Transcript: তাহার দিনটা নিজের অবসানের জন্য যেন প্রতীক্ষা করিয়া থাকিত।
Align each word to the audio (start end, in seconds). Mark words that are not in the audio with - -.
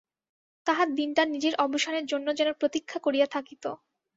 তাহার 0.67 0.87
দিনটা 0.95 1.23
নিজের 1.33 1.53
অবসানের 1.65 2.05
জন্য 2.05 2.27
যেন 2.39 2.49
প্রতীক্ষা 2.53 2.97
করিয়া 3.05 3.27
থাকিত। 3.27 3.63